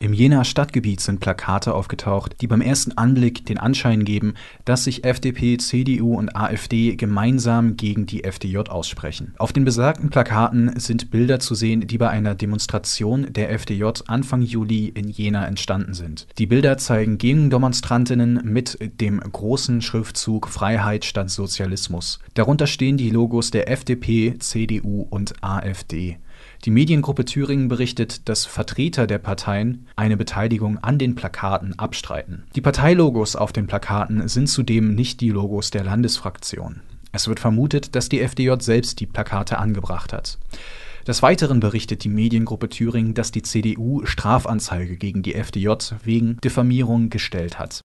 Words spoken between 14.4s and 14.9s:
Juli